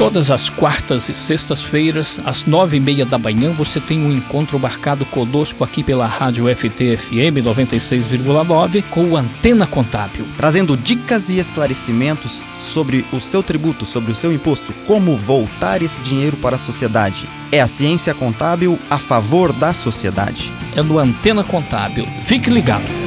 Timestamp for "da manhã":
3.04-3.52